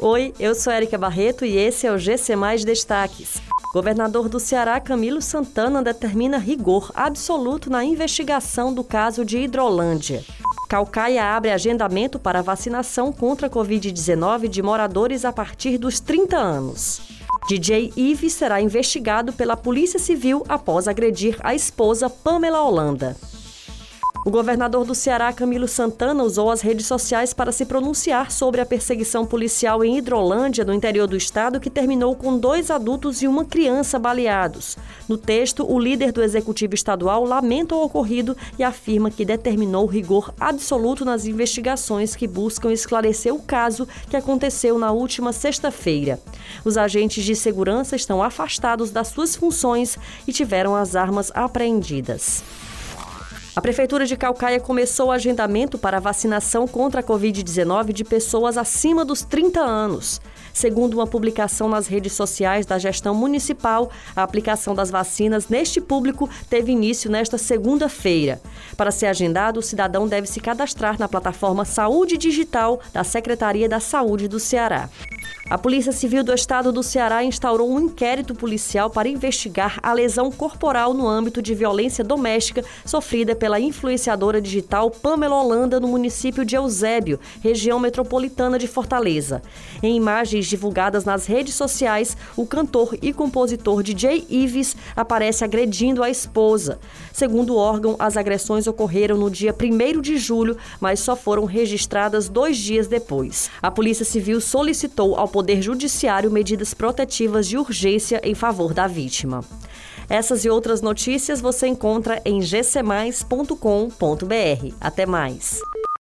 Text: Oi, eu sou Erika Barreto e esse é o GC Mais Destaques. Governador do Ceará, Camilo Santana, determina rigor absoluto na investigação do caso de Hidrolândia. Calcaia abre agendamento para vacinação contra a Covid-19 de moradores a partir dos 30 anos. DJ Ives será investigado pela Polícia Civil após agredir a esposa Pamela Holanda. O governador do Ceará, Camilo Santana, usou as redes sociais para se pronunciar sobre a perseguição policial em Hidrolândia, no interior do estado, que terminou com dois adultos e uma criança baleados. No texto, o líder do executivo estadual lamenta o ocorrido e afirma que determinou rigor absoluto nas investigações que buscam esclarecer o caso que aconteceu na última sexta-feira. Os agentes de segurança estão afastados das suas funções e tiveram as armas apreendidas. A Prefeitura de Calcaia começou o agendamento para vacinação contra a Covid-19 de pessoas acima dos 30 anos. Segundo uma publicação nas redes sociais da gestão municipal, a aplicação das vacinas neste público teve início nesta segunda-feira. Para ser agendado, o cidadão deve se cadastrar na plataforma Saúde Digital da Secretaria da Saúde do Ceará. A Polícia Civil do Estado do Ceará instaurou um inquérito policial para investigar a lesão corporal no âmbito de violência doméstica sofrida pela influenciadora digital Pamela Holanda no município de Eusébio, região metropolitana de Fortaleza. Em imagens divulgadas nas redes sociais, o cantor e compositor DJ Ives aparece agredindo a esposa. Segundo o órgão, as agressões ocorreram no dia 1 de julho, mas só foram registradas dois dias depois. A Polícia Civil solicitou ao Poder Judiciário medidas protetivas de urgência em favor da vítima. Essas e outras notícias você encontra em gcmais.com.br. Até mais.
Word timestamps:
Oi, 0.00 0.32
eu 0.38 0.54
sou 0.54 0.72
Erika 0.72 0.96
Barreto 0.96 1.44
e 1.44 1.56
esse 1.56 1.84
é 1.84 1.90
o 1.90 1.98
GC 1.98 2.36
Mais 2.36 2.64
Destaques. 2.64 3.42
Governador 3.74 4.28
do 4.28 4.38
Ceará, 4.38 4.78
Camilo 4.78 5.20
Santana, 5.20 5.82
determina 5.82 6.38
rigor 6.38 6.92
absoluto 6.94 7.68
na 7.68 7.84
investigação 7.84 8.72
do 8.72 8.84
caso 8.84 9.24
de 9.24 9.38
Hidrolândia. 9.38 10.24
Calcaia 10.68 11.24
abre 11.34 11.50
agendamento 11.50 12.16
para 12.16 12.42
vacinação 12.42 13.12
contra 13.12 13.48
a 13.48 13.50
Covid-19 13.50 14.46
de 14.46 14.62
moradores 14.62 15.24
a 15.24 15.32
partir 15.32 15.78
dos 15.78 15.98
30 15.98 16.36
anos. 16.36 17.00
DJ 17.48 17.92
Ives 17.96 18.34
será 18.34 18.60
investigado 18.60 19.32
pela 19.32 19.56
Polícia 19.56 19.98
Civil 19.98 20.44
após 20.48 20.86
agredir 20.86 21.36
a 21.40 21.56
esposa 21.56 22.08
Pamela 22.08 22.62
Holanda. 22.62 23.16
O 24.28 24.30
governador 24.30 24.84
do 24.84 24.94
Ceará, 24.94 25.32
Camilo 25.32 25.66
Santana, 25.66 26.22
usou 26.22 26.50
as 26.50 26.60
redes 26.60 26.84
sociais 26.84 27.32
para 27.32 27.50
se 27.50 27.64
pronunciar 27.64 28.30
sobre 28.30 28.60
a 28.60 28.66
perseguição 28.66 29.24
policial 29.24 29.82
em 29.82 29.96
Hidrolândia, 29.96 30.66
no 30.66 30.74
interior 30.74 31.06
do 31.06 31.16
estado, 31.16 31.58
que 31.58 31.70
terminou 31.70 32.14
com 32.14 32.36
dois 32.36 32.70
adultos 32.70 33.22
e 33.22 33.26
uma 33.26 33.46
criança 33.46 33.98
baleados. 33.98 34.76
No 35.08 35.16
texto, 35.16 35.64
o 35.66 35.78
líder 35.78 36.12
do 36.12 36.22
executivo 36.22 36.74
estadual 36.74 37.24
lamenta 37.24 37.74
o 37.74 37.82
ocorrido 37.82 38.36
e 38.58 38.62
afirma 38.62 39.10
que 39.10 39.24
determinou 39.24 39.86
rigor 39.86 40.34
absoluto 40.38 41.06
nas 41.06 41.24
investigações 41.24 42.14
que 42.14 42.26
buscam 42.26 42.70
esclarecer 42.70 43.34
o 43.34 43.40
caso 43.40 43.88
que 44.10 44.16
aconteceu 44.16 44.78
na 44.78 44.92
última 44.92 45.32
sexta-feira. 45.32 46.20
Os 46.66 46.76
agentes 46.76 47.24
de 47.24 47.34
segurança 47.34 47.96
estão 47.96 48.22
afastados 48.22 48.90
das 48.90 49.08
suas 49.08 49.34
funções 49.34 49.96
e 50.26 50.34
tiveram 50.34 50.76
as 50.76 50.94
armas 50.94 51.32
apreendidas. 51.34 52.44
A 53.58 53.60
Prefeitura 53.60 54.06
de 54.06 54.16
Calcaia 54.16 54.60
começou 54.60 55.08
o 55.08 55.10
agendamento 55.10 55.76
para 55.76 55.98
vacinação 55.98 56.64
contra 56.68 57.00
a 57.00 57.02
Covid-19 57.02 57.92
de 57.92 58.04
pessoas 58.04 58.56
acima 58.56 59.04
dos 59.04 59.22
30 59.24 59.58
anos. 59.58 60.20
Segundo 60.54 60.94
uma 60.94 61.08
publicação 61.08 61.68
nas 61.68 61.88
redes 61.88 62.12
sociais 62.12 62.64
da 62.64 62.78
gestão 62.78 63.16
municipal, 63.16 63.90
a 64.14 64.22
aplicação 64.22 64.76
das 64.76 64.92
vacinas 64.92 65.48
neste 65.48 65.80
público 65.80 66.30
teve 66.48 66.70
início 66.70 67.10
nesta 67.10 67.36
segunda-feira. 67.36 68.40
Para 68.76 68.92
ser 68.92 69.06
agendado, 69.06 69.58
o 69.58 69.62
cidadão 69.62 70.06
deve 70.06 70.28
se 70.28 70.38
cadastrar 70.38 70.96
na 70.96 71.08
plataforma 71.08 71.64
Saúde 71.64 72.16
Digital 72.16 72.78
da 72.92 73.02
Secretaria 73.02 73.68
da 73.68 73.80
Saúde 73.80 74.28
do 74.28 74.38
Ceará. 74.38 74.88
A 75.50 75.56
Polícia 75.56 75.92
Civil 75.92 76.22
do 76.22 76.34
Estado 76.34 76.70
do 76.70 76.82
Ceará 76.82 77.24
instaurou 77.24 77.72
um 77.72 77.80
inquérito 77.80 78.34
policial 78.34 78.90
para 78.90 79.08
investigar 79.08 79.78
a 79.82 79.94
lesão 79.94 80.30
corporal 80.30 80.92
no 80.92 81.08
âmbito 81.08 81.40
de 81.40 81.54
violência 81.54 82.04
doméstica 82.04 82.62
sofrida 82.84 83.34
pela 83.34 83.58
influenciadora 83.58 84.42
digital 84.42 84.90
Pamela 84.90 85.36
Holanda 85.36 85.80
no 85.80 85.88
município 85.88 86.44
de 86.44 86.54
Eusébio, 86.54 87.18
região 87.40 87.80
metropolitana 87.80 88.58
de 88.58 88.68
Fortaleza. 88.68 89.40
Em 89.82 89.96
imagens 89.96 90.44
divulgadas 90.46 91.06
nas 91.06 91.24
redes 91.24 91.54
sociais, 91.54 92.14
o 92.36 92.44
cantor 92.44 92.98
e 93.00 93.10
compositor 93.14 93.82
DJ 93.82 94.26
Ives 94.28 94.76
aparece 94.94 95.44
agredindo 95.44 96.02
a 96.02 96.10
esposa. 96.10 96.78
Segundo 97.10 97.54
o 97.54 97.56
órgão, 97.56 97.96
as 97.98 98.18
agressões 98.18 98.66
ocorreram 98.66 99.16
no 99.16 99.30
dia 99.30 99.56
1 99.58 100.02
de 100.02 100.18
julho, 100.18 100.58
mas 100.78 101.00
só 101.00 101.16
foram 101.16 101.46
registradas 101.46 102.28
dois 102.28 102.58
dias 102.58 102.86
depois. 102.86 103.50
A 103.62 103.70
Polícia 103.70 104.04
Civil 104.04 104.42
solicitou 104.42 105.16
ao 105.16 105.37
Poder 105.38 105.62
Judiciário 105.62 106.32
medidas 106.32 106.74
protetivas 106.74 107.46
de 107.46 107.56
urgência 107.56 108.20
em 108.24 108.34
favor 108.34 108.74
da 108.74 108.88
vítima. 108.88 109.44
Essas 110.10 110.44
e 110.44 110.50
outras 110.50 110.82
notícias 110.82 111.40
você 111.40 111.68
encontra 111.68 112.20
em 112.24 112.40
gcmais.com.br. 112.40 113.54
Até 114.80 115.06
mais. 115.06 115.60